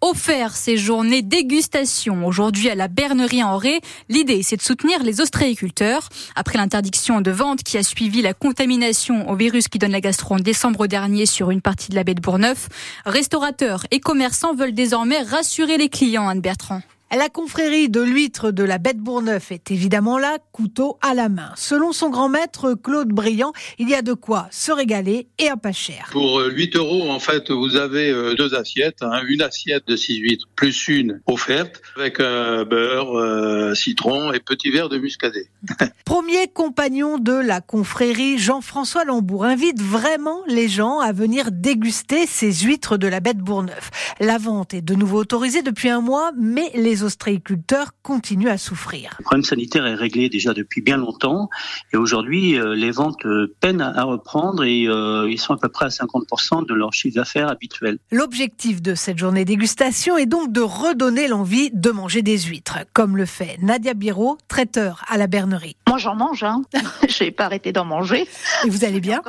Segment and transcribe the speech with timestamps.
[0.00, 3.80] offert ces journées dégustation aujourd'hui à la Bernerie en Ré.
[4.08, 6.08] L'idée, c'est de soutenir les ostréiculteurs.
[6.36, 10.34] Après l'interdiction de vente qui a suivi la contamination au virus qui donne la gastro
[10.34, 12.68] en décembre dernier sur une partie de la baie de Bourgneuf,
[13.04, 16.82] restaurateurs et commerçants veulent désormais rassurer les clients, Anne Bertrand.
[17.16, 21.52] La confrérie de l'huître de la Bête Bourneuf est évidemment là, couteau à la main.
[21.54, 25.56] Selon son grand maître Claude Briand, il y a de quoi se régaler et à
[25.56, 26.08] pas cher.
[26.10, 29.22] Pour 8 euh, euros, en fait, vous avez euh, deux assiettes, hein.
[29.28, 34.88] une assiette de 6 huîtres plus une offerte avec euh, beurre, citron et petit verre
[34.88, 35.46] de muscadet.
[36.04, 42.52] Premier compagnon de la confrérie, Jean-François Lambourg invite vraiment les gens à venir déguster ces
[42.52, 43.90] huîtres de la Bête Bourneuf.
[44.18, 49.14] La vente est de nouveau autorisée depuis un mois, mais les ostréiculteurs continuent à souffrir.
[49.18, 51.48] Le problème sanitaire est réglé déjà depuis bien longtemps
[51.92, 55.68] et aujourd'hui euh, les ventes euh, peinent à reprendre et euh, ils sont à peu
[55.68, 57.98] près à 50% de leur chiffre d'affaires habituel.
[58.10, 63.16] L'objectif de cette journée dégustation est donc de redonner l'envie de manger des huîtres, comme
[63.16, 65.76] le fait Nadia Biro, traiteur à la Bernerie.
[65.88, 66.62] Moi j'en mange, hein.
[67.08, 68.26] je n'ai pas arrêté d'en manger.
[68.64, 69.22] Et vous allez bien?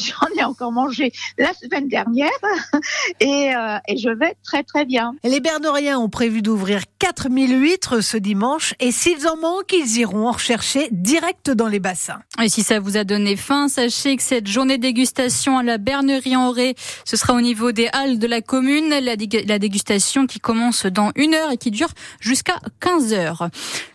[0.00, 2.30] J'en ai encore mangé la semaine dernière
[3.20, 3.50] et,
[3.88, 5.14] et je vais très très bien.
[5.24, 10.28] Les Berneriens ont prévu d'ouvrir 4000 huîtres ce dimanche et s'ils en manquent, ils iront
[10.28, 12.20] en rechercher direct dans les bassins.
[12.42, 16.36] Et si ça vous a donné faim, sachez que cette journée dégustation à la Bernerie
[16.36, 16.74] en Ré,
[17.04, 18.88] ce sera au niveau des halles de la commune.
[18.90, 19.16] La,
[19.58, 23.48] dégustation qui commence dans une heure et qui dure jusqu'à 15 heures.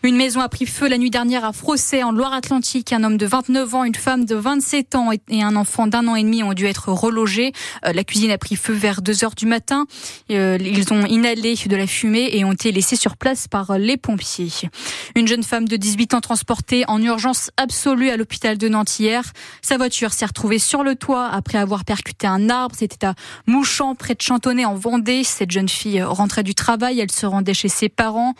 [0.04, 2.94] Une maison a pris feu la nuit dernière à Frossé en Loire-Atlantique.
[2.94, 6.16] Un homme de 29 ans, une femme de 27 ans et un enfant d'un an
[6.16, 7.52] et demi ont dû être relogés.
[7.86, 9.86] Euh, la cuisine a pris feu vers 2 heures du matin.
[10.32, 13.98] Euh, ils ont inhalé de la fumée et ont été laissés sur place par les
[13.98, 14.70] pompiers.
[15.16, 19.24] Une jeune femme de 18 ans transportée en urgence absolue à l'hôpital de Nantes hier.
[19.64, 22.76] Sa voiture s'est retrouvée sur le toit après avoir percuté un arbre.
[22.78, 23.16] C'était à
[23.48, 25.24] Mouchamp, près de Chantonnay, en Vendée.
[25.24, 27.00] Cette jeune fille rentrait du travail.
[27.00, 28.36] Elle se rendait chez ses parents.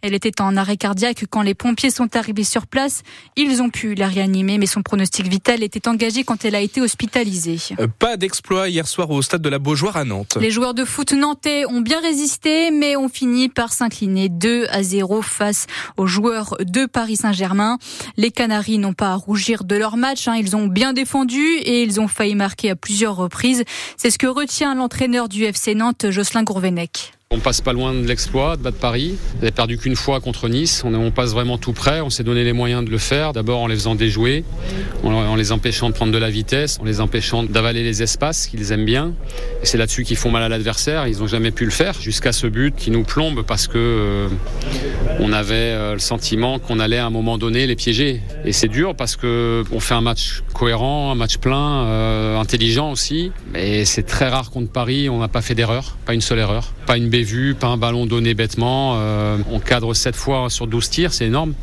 [0.00, 3.02] Elle était en arrêt cardiaque quand les pompiers sont arrivés sur place.
[3.36, 6.80] Ils ont pu la réanimer, mais son pronostic vital était engagé quand elle a été
[6.80, 7.58] hospitalisée.
[7.78, 10.38] Euh, pas d'exploit hier soir au stade de la Beaujoire à Nantes.
[10.40, 14.84] Les joueurs de foot nantais ont bien résisté, mais ont fini par s'incliner 2 à
[14.84, 15.66] 0 face
[15.96, 17.78] aux joueurs de Paris Saint-Germain.
[18.16, 20.28] Les Canaries n'ont pas à rougir de leur match.
[20.28, 20.36] Hein.
[20.38, 23.64] Ils ont bien défendu et ils ont failli marquer à plusieurs reprises.
[23.96, 27.12] C'est ce que retient l'entraîneur du FC Nantes, Jocelyn Gourvenec.
[27.34, 29.16] On passe pas loin de l'exploit, de battre Paris.
[29.40, 30.82] On n'a perdu qu'une fois contre Nice.
[30.84, 32.02] On, passe vraiment tout près.
[32.02, 33.32] On s'est donné les moyens de le faire.
[33.32, 34.44] D'abord en les faisant déjouer,
[35.02, 38.70] en, les empêchant de prendre de la vitesse, en les empêchant d'avaler les espaces qu'ils
[38.72, 39.14] aiment bien.
[39.62, 41.06] C'est là-dessus qu'ils font mal à l'adversaire.
[41.08, 44.28] Ils n'ont jamais pu le faire jusqu'à ce but qui nous plombe parce que euh,
[45.18, 48.20] on avait euh, le sentiment qu'on allait à un moment donné les piéger.
[48.44, 52.90] Et c'est dur parce que on fait un match cohérent, un match plein, euh, intelligent
[52.90, 53.32] aussi.
[53.54, 55.08] Mais c'est très rare contre Paris.
[55.08, 58.06] On n'a pas fait d'erreur, pas une seule erreur, pas une vu, pas un ballon
[58.06, 58.94] donné bêtement.
[58.96, 61.54] Euh, on cadre 7 fois sur 12 tirs, c'est énorme.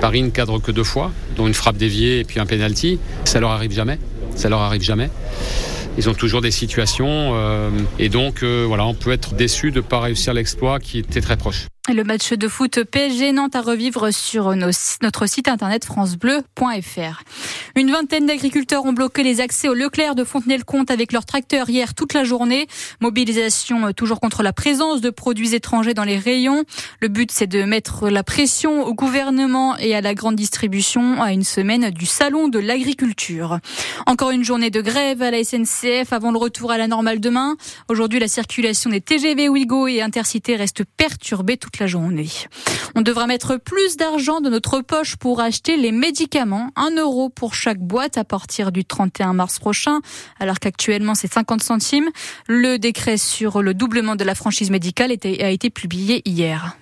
[0.00, 2.98] Paris ne cadre que deux fois, dont une frappe déviée et puis un penalty.
[3.24, 3.98] Ça leur arrive jamais.
[4.34, 5.10] Ça leur arrive jamais.
[5.98, 9.76] Ils ont toujours des situations euh, et donc euh, voilà, on peut être déçu de
[9.76, 11.66] ne pas réussir l'exploit qui était très proche.
[11.88, 17.22] Le match de foot PSG Nantes à revivre sur notre site internet francebleu.fr.
[17.76, 21.94] Une vingtaine d'agriculteurs ont bloqué les accès au Leclerc de Fontenay-le-Comte avec leurs tracteurs hier
[21.94, 22.66] toute la journée.
[23.00, 26.64] Mobilisation euh, toujours contre la présence de produits étrangers dans les rayons.
[27.00, 31.32] Le but c'est de mettre la pression au gouvernement et à la grande distribution à
[31.32, 33.60] une semaine du salon de l'agriculture.
[34.06, 37.56] Encore une journée de grève à la SNCF avant le retour à la normale demain.
[37.88, 42.28] Aujourd'hui la circulation des TGV Ouigo et Intercité reste perturbée toute la journée.
[42.94, 46.70] On devra mettre plus d'argent de notre poche pour acheter les médicaments.
[46.76, 50.00] Un euro pour chaque boîte à partir du 31 mars prochain,
[50.40, 52.08] alors qu'actuellement c'est 50 centimes.
[52.46, 56.76] Le décret sur le doublement de la franchise médicale a été publié hier.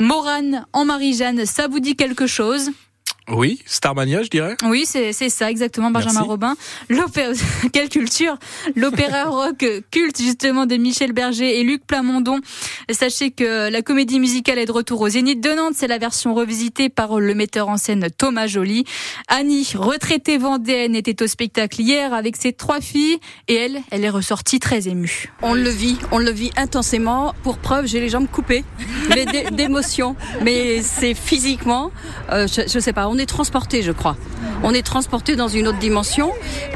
[0.00, 2.70] Morane en Marie-Jeanne, ça vous dit quelque chose?
[3.30, 4.56] Oui, Starmania, je dirais.
[4.64, 6.54] Oui, c'est ça, exactement, Benjamin Robin.
[7.72, 8.38] Quelle culture
[8.74, 12.40] L'opéra rock culte, justement, de Michel Berger et Luc Plamondon.
[12.90, 15.74] Sachez que la comédie musicale est de retour au Zénith de Nantes.
[15.76, 18.84] C'est la version revisitée par le metteur en scène Thomas Joly.
[19.28, 24.10] Annie, retraitée vendéenne, était au spectacle hier avec ses trois filles et elle, elle est
[24.10, 25.30] ressortie très émue.
[25.42, 27.34] On le vit, on le vit intensément.
[27.42, 28.64] Pour preuve, j'ai les jambes coupées,
[29.10, 30.16] mais d'émotion.
[30.42, 31.90] Mais c'est physiquement,
[32.32, 34.16] euh, je, je sais pas, on est transporté, je crois.
[34.62, 36.32] On est transporté dans une autre dimension.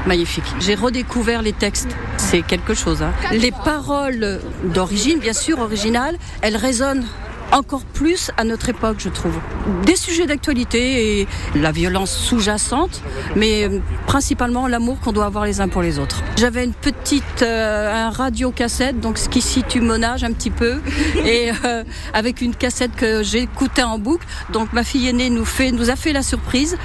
[0.06, 0.44] Magnifique.
[0.60, 1.88] J'ai redécouvert les textes.
[2.18, 3.02] c'est quelque chose.
[3.02, 3.12] Hein.
[3.32, 4.40] Les paroles
[4.74, 6.01] d'origine, bien sûr, originales,
[6.42, 7.04] elles résonnent
[7.52, 9.38] encore plus à notre époque, je trouve.
[9.84, 13.02] Des sujets d'actualité et la violence sous-jacente,
[13.36, 16.22] mais euh, principalement l'amour qu'on doit avoir les uns pour les autres.
[16.36, 20.50] J'avais une petite euh, un radio cassette, donc ce qui situe mon âge un petit
[20.50, 20.80] peu,
[21.24, 21.84] et euh,
[22.14, 24.26] avec une cassette que j'écoutais en boucle.
[24.52, 26.76] Donc ma fille aînée nous fait, nous a fait la surprise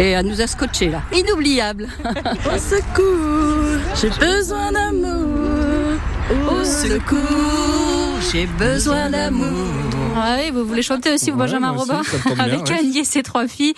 [0.00, 1.02] et elle nous a scotché là.
[1.14, 1.88] Inoubliable.
[2.04, 5.98] Au secours, j'ai besoin d'amour.
[6.50, 7.85] Au secours,
[8.32, 9.52] j'ai besoin d'amour.
[10.16, 12.00] Ah oui, vous voulez chanter aussi, vous, Benjamin Robin
[12.38, 13.74] Avec Annie et ses trois filles.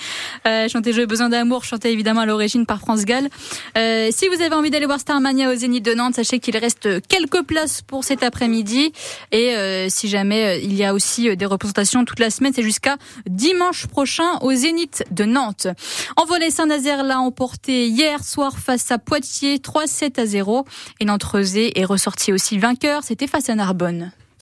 [0.46, 3.28] Euh, chanter J'ai besoin d'amour, chanté évidemment à l'origine par France Gall.
[3.76, 7.06] Euh, si vous avez envie d'aller voir Starmania au Zénith de Nantes, sachez qu'il reste
[7.08, 8.92] quelques places pour cet après-midi.
[9.32, 12.52] Et euh, si jamais euh, il y a aussi euh, des représentations toute la semaine,
[12.54, 12.96] c'est jusqu'à
[13.28, 15.66] dimanche prochain au Zénith de Nantes.
[16.16, 20.64] En volet Saint-Nazaire l'a emporté hier soir face à Poitiers, 3-7 à 0.
[21.00, 24.12] Et Nantes est ressorti aussi vainqueur, c'était face à Narbonne.